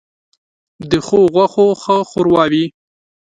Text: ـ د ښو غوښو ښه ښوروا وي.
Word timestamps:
ـ 0.45 0.89
د 0.89 0.93
ښو 1.05 1.19
غوښو 1.33 1.67
ښه 1.81 1.95
ښوروا 2.09 2.43
وي. 2.51 2.65